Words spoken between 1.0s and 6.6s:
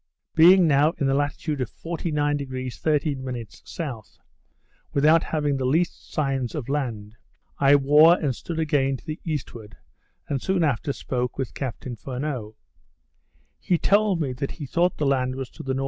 the latitude of 49° 13' S., without having the least signs